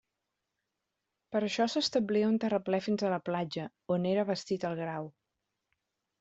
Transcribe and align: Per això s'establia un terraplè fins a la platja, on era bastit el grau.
Per 1.35 1.41
això 1.47 1.67
s'establia 1.73 2.31
un 2.31 2.39
terraplè 2.47 2.81
fins 2.87 3.05
a 3.09 3.13
la 3.15 3.21
platja, 3.29 3.67
on 3.99 4.09
era 4.15 4.27
bastit 4.33 4.67
el 4.73 4.79
grau. 4.83 5.13